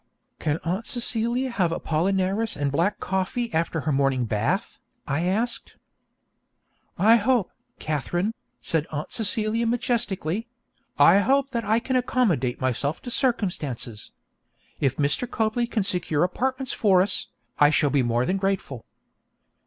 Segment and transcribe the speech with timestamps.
[0.39, 5.75] 'Can Aunt Celia have Apollinaris and black coffee after her morning bath?' I asked.
[6.97, 10.47] 'I hope, Katharine,' said Aunt Celia majestically
[10.97, 14.09] 'I hope that I can accommodate myself to circumstances.
[14.79, 15.29] If Mr.
[15.29, 17.27] Copley can secure apartments for us,
[17.59, 18.83] I shall be more than grateful.'